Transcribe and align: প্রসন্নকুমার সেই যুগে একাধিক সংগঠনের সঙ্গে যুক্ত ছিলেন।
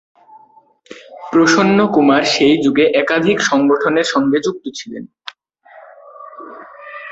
প্রসন্নকুমার 1.31 2.23
সেই 2.33 2.55
যুগে 2.63 2.85
একাধিক 3.01 3.37
সংগঠনের 3.41 4.07
সঙ্গে 4.13 4.37
যুক্ত 4.39 4.65
ছিলেন। 4.75 5.03